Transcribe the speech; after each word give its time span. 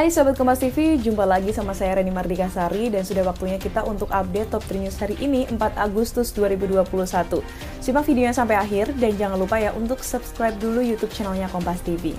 Hai 0.00 0.08
Sobat 0.08 0.32
Kompas 0.32 0.64
TV, 0.64 0.96
jumpa 0.96 1.28
lagi 1.28 1.52
sama 1.52 1.76
saya 1.76 2.00
Reni 2.00 2.08
Mardika 2.08 2.48
Sari 2.48 2.88
dan 2.88 3.04
sudah 3.04 3.20
waktunya 3.20 3.60
kita 3.60 3.84
untuk 3.84 4.08
update 4.08 4.48
top 4.48 4.64
3 4.64 4.88
news 4.88 4.96
hari 4.96 5.12
ini 5.20 5.44
4 5.44 5.60
Agustus 5.76 6.32
2021. 6.32 7.44
Simak 7.84 8.08
videonya 8.08 8.32
sampai 8.32 8.56
akhir 8.56 8.96
dan 8.96 9.12
jangan 9.20 9.36
lupa 9.36 9.60
ya 9.60 9.76
untuk 9.76 10.00
subscribe 10.00 10.56
dulu 10.56 10.80
YouTube 10.80 11.12
channelnya 11.12 11.52
Kompas 11.52 11.84
TV. 11.84 12.16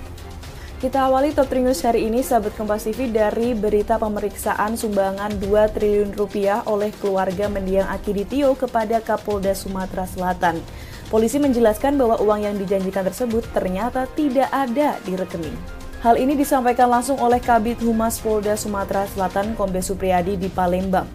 Kita 0.78 1.10
awali 1.10 1.34
top 1.34 1.50
3 1.50 1.58
news 1.58 1.82
hari 1.82 2.06
ini 2.06 2.22
Sahabat 2.22 2.54
Kompas 2.54 2.86
TV 2.86 3.10
dari 3.10 3.50
berita 3.50 3.98
pemeriksaan 3.98 4.78
sumbangan 4.78 5.42
2 5.42 5.74
triliun 5.74 6.14
rupiah 6.14 6.62
oleh 6.70 6.94
keluarga 7.02 7.50
mendiang 7.50 7.90
Akiditio 7.90 8.54
kepada 8.54 9.02
Kapolda 9.02 9.58
Sumatera 9.58 10.06
Selatan. 10.06 10.62
Polisi 11.10 11.42
menjelaskan 11.42 11.98
bahwa 11.98 12.22
uang 12.22 12.46
yang 12.46 12.54
dijanjikan 12.54 13.02
tersebut 13.02 13.42
ternyata 13.50 14.06
tidak 14.14 14.46
ada 14.54 15.02
di 15.02 15.18
rekening. 15.18 15.81
Hal 16.02 16.18
ini 16.18 16.34
disampaikan 16.34 16.90
langsung 16.90 17.14
oleh 17.22 17.38
Kabit 17.38 17.78
Humas 17.78 18.18
Polda 18.18 18.58
Sumatera 18.58 19.06
Selatan 19.06 19.54
Kombes 19.54 19.86
Supriyadi 19.86 20.34
di 20.34 20.50
Palembang. 20.50 21.06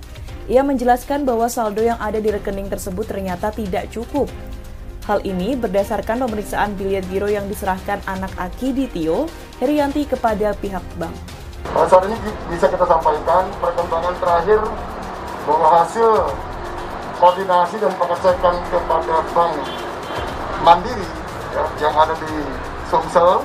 Ia 0.48 0.64
menjelaskan 0.64 1.28
bahwa 1.28 1.52
saldo 1.52 1.84
yang 1.84 2.00
ada 2.00 2.24
di 2.24 2.32
rekening 2.32 2.72
tersebut 2.72 3.04
ternyata 3.04 3.52
tidak 3.52 3.92
cukup. 3.92 4.32
Hal 5.04 5.20
ini 5.28 5.60
berdasarkan 5.60 6.24
pemeriksaan 6.24 6.80
biliet 6.80 7.04
giro 7.12 7.28
yang 7.28 7.52
diserahkan 7.52 8.00
anak 8.08 8.32
Aki 8.40 8.88
Tio, 8.96 9.28
Herianti 9.60 10.08
kepada 10.08 10.56
pihak 10.56 10.88
bank. 10.96 11.12
Saat 11.68 12.08
ini 12.08 12.16
bisa 12.48 12.72
kita 12.72 12.88
sampaikan 12.88 13.44
perkembangan 13.60 14.16
terakhir 14.24 14.64
bahwa 15.44 15.68
hasil 15.84 16.32
koordinasi 17.20 17.76
dan 17.84 17.92
pengecekan 17.92 18.56
kepada 18.72 19.16
bank 19.36 19.54
Mandiri 20.64 21.08
ya, 21.52 21.64
yang 21.84 21.92
ada 21.92 22.16
di 22.24 22.32
Sumsel 22.88 23.44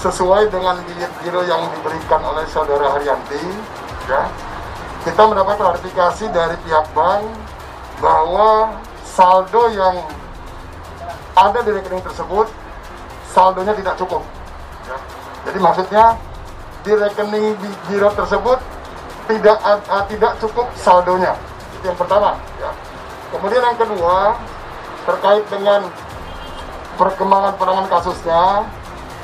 sesuai 0.00 0.48
dengan 0.48 0.80
bilet 0.88 1.12
giro 1.20 1.44
yang 1.44 1.68
diberikan 1.76 2.24
oleh 2.24 2.48
saudara 2.48 2.96
Haryanti 2.96 3.40
ya. 4.08 4.24
Kita 5.04 5.22
mendapat 5.28 5.56
klarifikasi 5.60 6.24
dari 6.32 6.56
pihak 6.64 6.88
bank 6.96 7.24
bahwa 8.00 8.80
saldo 9.04 9.68
yang 9.72 10.04
ada 11.36 11.60
di 11.60 11.70
rekening 11.72 12.04
tersebut 12.04 12.48
saldonya 13.30 13.76
tidak 13.76 13.94
cukup 14.00 14.26
ya. 14.84 14.98
jadi 15.46 15.58
maksudnya 15.62 16.04
di 16.82 16.92
rekening 16.96 17.54
giro 17.86 18.08
tersebut 18.16 18.58
tidak 19.30 19.56
uh, 19.62 20.04
tidak 20.10 20.32
cukup 20.42 20.66
saldonya. 20.74 21.36
Itu 21.78 21.92
yang 21.92 21.98
pertama 22.00 22.34
ya. 22.58 22.72
Kemudian 23.30 23.62
yang 23.62 23.78
kedua 23.78 24.34
terkait 25.06 25.44
dengan 25.52 25.86
perkembangan 26.98 27.54
penanganan 27.56 27.88
kasusnya 27.88 28.66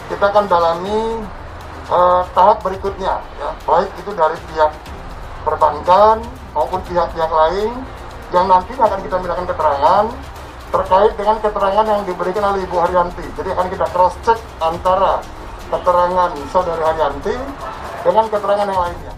kita 0.07 0.25
akan 0.31 0.45
dalami 0.47 1.23
uh, 1.91 2.23
tahap 2.35 2.63
berikutnya 2.63 3.19
ya 3.43 3.51
baik 3.67 3.91
itu 3.99 4.11
dari 4.15 4.39
pihak 4.51 4.73
perbankan 5.47 6.23
maupun 6.55 6.81
pihak-pihak 6.87 7.31
lain 7.31 7.73
yang 8.35 8.47
nanti 8.51 8.75
akan 8.75 8.99
kita 9.07 9.17
mintakan 9.23 9.47
keterangan 9.47 10.05
terkait 10.67 11.13
dengan 11.15 11.37
keterangan 11.39 11.87
yang 11.87 12.03
diberikan 12.03 12.43
oleh 12.53 12.67
Ibu 12.67 12.77
Haryanti. 12.83 13.23
Jadi 13.39 13.49
akan 13.55 13.67
kita 13.71 13.87
cross 13.95 14.19
check 14.27 14.39
antara 14.59 15.23
keterangan 15.71 16.31
saudari 16.51 16.83
Haryanti 16.83 17.37
dengan 18.03 18.25
keterangan 18.27 18.67
yang 18.67 18.81
lainnya. 18.83 19.16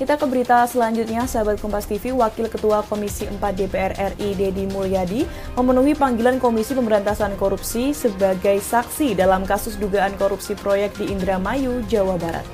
Kita 0.00 0.16
ke 0.16 0.24
berita 0.24 0.64
selanjutnya, 0.64 1.28
sahabat 1.28 1.60
Kompas 1.60 1.84
TV, 1.84 2.16
Wakil 2.16 2.48
Ketua 2.48 2.80
Komisi 2.88 3.28
4 3.28 3.36
DPR 3.36 3.92
RI 4.16 4.32
Dedi 4.32 4.64
Mulyadi 4.72 5.28
memenuhi 5.60 5.92
panggilan 5.92 6.40
Komisi 6.40 6.72
Pemberantasan 6.72 7.36
Korupsi 7.36 7.92
sebagai 7.92 8.64
saksi 8.64 9.12
dalam 9.12 9.44
kasus 9.44 9.76
dugaan 9.76 10.16
korupsi 10.16 10.56
proyek 10.56 10.96
di 10.96 11.12
Indramayu, 11.12 11.84
Jawa 11.84 12.16
Barat. 12.16 12.48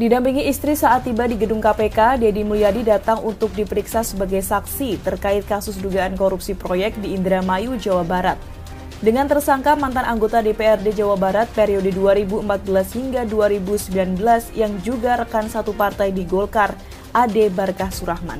Didampingi 0.00 0.48
istri 0.48 0.72
saat 0.72 1.04
tiba 1.04 1.28
di 1.28 1.36
gedung 1.36 1.60
KPK, 1.60 2.16
Dedi 2.16 2.40
Mulyadi 2.40 2.88
datang 2.88 3.20
untuk 3.20 3.52
diperiksa 3.52 4.00
sebagai 4.00 4.40
saksi 4.40 4.96
terkait 5.04 5.44
kasus 5.44 5.76
dugaan 5.76 6.16
korupsi 6.16 6.56
proyek 6.56 6.96
di 7.04 7.12
Indramayu, 7.12 7.76
Jawa 7.76 8.00
Barat 8.00 8.40
dengan 9.02 9.26
tersangka 9.26 9.74
mantan 9.74 10.06
anggota 10.06 10.38
DPRD 10.38 10.94
Jawa 10.94 11.18
Barat 11.18 11.50
periode 11.50 11.90
2014 11.90 12.46
hingga 12.94 13.22
2019 13.26 14.14
yang 14.54 14.78
juga 14.86 15.18
rekan 15.18 15.50
satu 15.50 15.74
partai 15.74 16.14
di 16.14 16.22
Golkar, 16.22 16.78
Ade 17.10 17.50
Barkah 17.50 17.90
Surahman. 17.90 18.38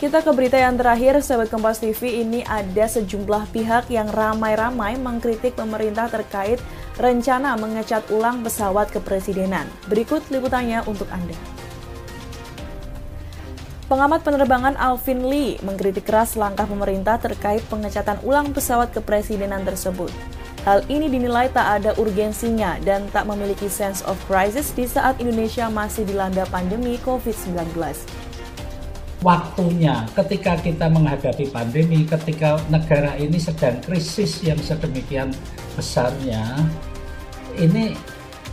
Kita 0.00 0.24
ke 0.24 0.30
berita 0.32 0.56
yang 0.56 0.78
terakhir, 0.78 1.20
sahabat 1.20 1.52
Kompas 1.52 1.82
TV, 1.84 2.22
ini 2.22 2.40
ada 2.46 2.86
sejumlah 2.86 3.50
pihak 3.50 3.90
yang 3.92 4.08
ramai-ramai 4.08 4.96
mengkritik 4.96 5.58
pemerintah 5.58 6.08
terkait 6.08 6.62
rencana 6.96 7.58
mengecat 7.58 8.06
ulang 8.08 8.40
pesawat 8.40 8.88
kepresidenan. 8.94 9.66
Berikut 9.90 10.22
liputannya 10.30 10.86
untuk 10.86 11.10
Anda. 11.12 11.57
Pengamat 13.88 14.20
penerbangan 14.20 14.76
Alvin 14.76 15.32
Lee 15.32 15.56
mengkritik 15.64 16.04
keras 16.04 16.36
langkah 16.36 16.68
pemerintah 16.68 17.16
terkait 17.16 17.64
pengecatan 17.72 18.20
ulang 18.20 18.52
pesawat 18.52 18.92
kepresidenan 18.92 19.64
tersebut. 19.64 20.12
Hal 20.68 20.84
ini 20.92 21.08
dinilai 21.08 21.48
tak 21.48 21.80
ada 21.80 21.96
urgensinya 21.96 22.76
dan 22.84 23.08
tak 23.08 23.24
memiliki 23.24 23.64
sense 23.64 24.04
of 24.04 24.20
crisis 24.28 24.76
di 24.76 24.84
saat 24.84 25.16
Indonesia 25.24 25.72
masih 25.72 26.04
dilanda 26.04 26.44
pandemi 26.52 27.00
COVID-19. 27.00 27.72
Waktunya 29.24 30.04
ketika 30.12 30.60
kita 30.60 30.92
menghadapi 30.92 31.48
pandemi, 31.48 32.04
ketika 32.04 32.60
negara 32.68 33.16
ini 33.16 33.40
sedang 33.40 33.80
krisis 33.80 34.44
yang 34.44 34.60
sedemikian 34.60 35.32
besarnya, 35.72 36.44
ini 37.56 37.96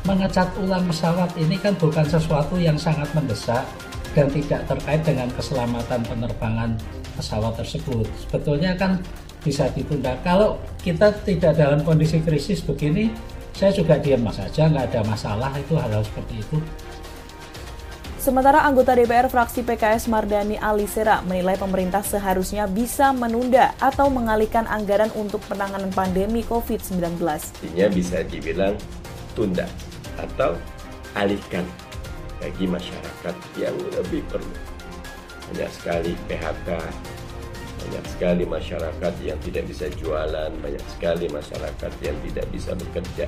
mengecat 0.07 0.47
ulang 0.63 0.87
pesawat 0.87 1.35
ini 1.35 1.59
kan 1.59 1.75
bukan 1.75 2.07
sesuatu 2.07 2.55
yang 2.55 2.79
sangat 2.79 3.11
mendesak, 3.11 3.67
dan 4.15 4.31
tidak 4.31 4.63
terkait 4.65 5.03
dengan 5.03 5.27
keselamatan 5.35 6.01
penerbangan 6.07 6.71
pesawat 7.19 7.59
tersebut. 7.59 8.07
Sebetulnya 8.25 8.73
kan 8.79 9.03
bisa 9.43 9.67
ditunda. 9.75 10.15
Kalau 10.23 10.57
kita 10.81 11.11
tidak 11.27 11.59
dalam 11.59 11.83
kondisi 11.83 12.23
krisis 12.23 12.63
begini, 12.63 13.11
saya 13.53 13.75
juga 13.75 13.99
diam 13.99 14.25
saja, 14.31 14.71
nggak 14.71 14.95
ada 14.95 15.01
masalah 15.05 15.51
itu 15.59 15.75
hal-hal 15.75 16.01
seperti 16.01 16.41
itu. 16.41 16.57
Sementara 18.25 18.65
anggota 18.65 18.97
DPR 18.97 19.29
fraksi 19.29 19.61
PKS 19.61 20.09
Mardani 20.09 20.57
Alisera 20.57 21.21
menilai 21.21 21.61
pemerintah 21.61 22.01
seharusnya 22.01 22.65
bisa 22.65 23.13
menunda 23.13 23.77
atau 23.77 24.09
mengalihkan 24.09 24.65
anggaran 24.65 25.13
untuk 25.13 25.45
penanganan 25.45 25.93
pandemi 25.93 26.41
COVID-19. 26.41 27.21
Artinya 27.21 27.87
bisa 27.93 28.25
dibilang 28.25 28.73
tunda 29.37 29.69
atau 30.17 30.57
alihkan 31.13 31.61
bagi 32.45 32.69
masyarakat 32.69 33.35
yang 33.57 33.73
lebih 33.97 34.21
perlu. 34.29 34.53
Banyak 35.49 35.71
sekali 35.73 36.13
PHK, 36.29 36.69
banyak 37.81 38.05
sekali 38.13 38.43
masyarakat 38.45 39.13
yang 39.25 39.41
tidak 39.41 39.65
bisa 39.65 39.89
jualan, 39.97 40.53
banyak 40.61 40.85
sekali 40.93 41.25
masyarakat 41.25 41.91
yang 42.05 42.17
tidak 42.29 42.45
bisa 42.53 42.77
bekerja. 42.77 43.25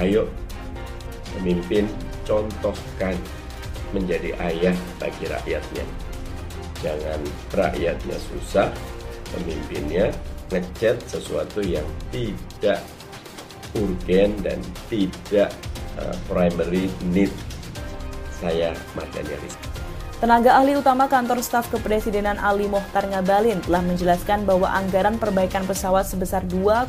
Ayo, 0.00 0.32
pemimpin 1.36 1.84
contohkan 2.24 3.12
menjadi 3.92 4.32
ayah 4.40 4.76
bagi 4.96 5.28
rakyatnya. 5.28 5.84
Jangan 6.80 7.20
rakyatnya 7.52 8.16
susah, 8.32 8.72
pemimpinnya 9.36 10.08
ngechat 10.48 11.04
sesuatu 11.04 11.60
yang 11.60 11.84
tidak 12.08 12.80
urgen 13.76 14.32
dan 14.40 14.60
tidak 14.88 15.52
uh, 16.00 16.16
primary 16.28 16.88
need 17.12 17.32
saya 18.40 18.76
Mardani 18.92 19.34
Rizky. 19.40 19.68
Tenaga 20.16 20.56
ahli 20.56 20.72
utama 20.80 21.12
kantor 21.12 21.44
staf 21.44 21.68
kepresidenan 21.68 22.40
Ali 22.40 22.64
Mohtar 22.72 23.04
Ngabalin 23.04 23.60
telah 23.60 23.84
menjelaskan 23.84 24.48
bahwa 24.48 24.64
anggaran 24.72 25.20
perbaikan 25.20 25.68
pesawat 25.68 26.08
sebesar 26.08 26.40
2,1 26.48 26.88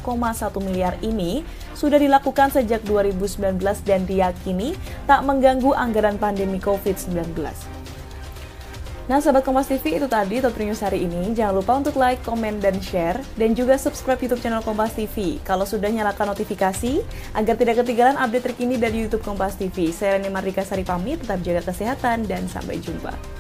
miliar 0.64 0.96
ini 1.04 1.44
sudah 1.76 2.00
dilakukan 2.00 2.56
sejak 2.56 2.88
2019 2.88 3.60
dan 3.84 4.08
diyakini 4.08 4.80
tak 5.12 5.28
mengganggu 5.28 5.76
anggaran 5.76 6.16
pandemi 6.16 6.56
COVID-19. 6.64 7.77
Nah, 9.08 9.24
sahabat 9.24 9.48
Kompas 9.48 9.72
TV 9.72 9.96
itu 9.96 10.04
tadi 10.12 10.44
top 10.44 10.60
news 10.60 10.84
hari 10.84 11.08
ini. 11.08 11.32
Jangan 11.32 11.56
lupa 11.56 11.80
untuk 11.80 11.96
like, 11.96 12.20
komen, 12.28 12.60
dan 12.60 12.76
share. 12.84 13.16
Dan 13.40 13.56
juga 13.56 13.80
subscribe 13.80 14.20
YouTube 14.20 14.44
channel 14.44 14.60
Kompas 14.60 15.00
TV. 15.00 15.40
Kalau 15.48 15.64
sudah 15.64 15.88
nyalakan 15.88 16.36
notifikasi, 16.36 17.00
agar 17.32 17.56
tidak 17.56 17.80
ketinggalan 17.80 18.20
update 18.20 18.52
terkini 18.52 18.76
dari 18.76 19.08
YouTube 19.08 19.24
Kompas 19.24 19.56
TV. 19.56 19.96
Saya 19.96 20.20
Reni 20.20 20.28
Mardika 20.28 20.60
Sari 20.68 20.84
pamit, 20.84 21.24
tetap 21.24 21.40
jaga 21.40 21.64
kesehatan, 21.64 22.28
dan 22.28 22.52
sampai 22.52 22.84
jumpa. 22.84 23.37